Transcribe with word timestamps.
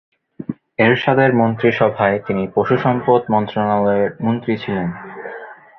এরশাদের 0.79 1.29
মন্ত্রিসভায় 1.33 2.17
তিনি 2.27 2.43
পশু 2.55 2.75
সম্পদ 2.77 3.21
মন্ত্রণালয়ের 3.31 4.11
মন্ত্রী 4.21 4.53
ছিলেন। 4.57 4.87